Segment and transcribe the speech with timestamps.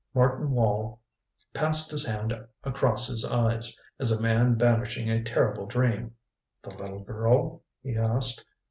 [0.15, 0.99] Martin Wall
[1.53, 6.15] passed his hand across his eyes, as a man banishing a terrible dream.
[6.63, 8.43] "The little girl?" he asked.